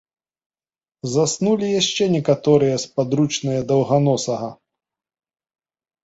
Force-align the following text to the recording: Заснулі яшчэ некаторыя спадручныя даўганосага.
Заснулі 1.15 1.67
яшчэ 1.81 2.03
некаторыя 2.15 2.79
спадручныя 2.85 3.61
даўганосага. 3.73 4.49